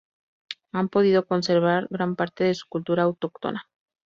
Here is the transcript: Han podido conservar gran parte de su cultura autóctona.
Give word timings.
Han 0.71 0.89
podido 0.89 1.27
conservar 1.27 1.85
gran 1.91 2.15
parte 2.15 2.43
de 2.45 2.55
su 2.55 2.65
cultura 2.67 3.03
autóctona. 3.03 3.65